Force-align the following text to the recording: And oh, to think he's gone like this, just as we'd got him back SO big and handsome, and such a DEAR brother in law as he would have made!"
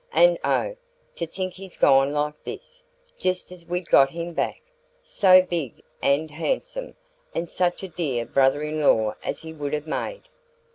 And 0.13 0.39
oh, 0.43 0.77
to 1.13 1.27
think 1.27 1.53
he's 1.53 1.77
gone 1.77 2.11
like 2.11 2.43
this, 2.43 2.83
just 3.19 3.51
as 3.51 3.67
we'd 3.67 3.87
got 3.87 4.09
him 4.09 4.33
back 4.33 4.59
SO 5.03 5.43
big 5.43 5.83
and 6.01 6.31
handsome, 6.31 6.95
and 7.35 7.47
such 7.47 7.83
a 7.83 7.87
DEAR 7.87 8.25
brother 8.25 8.63
in 8.63 8.81
law 8.81 9.13
as 9.23 9.41
he 9.43 9.53
would 9.53 9.73
have 9.73 9.85
made!" 9.85 10.23